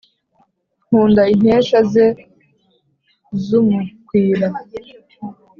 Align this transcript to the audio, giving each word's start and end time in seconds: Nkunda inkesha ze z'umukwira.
Nkunda 0.85 1.21
inkesha 1.33 1.79
ze 1.91 2.07
z'umukwira. 3.45 4.47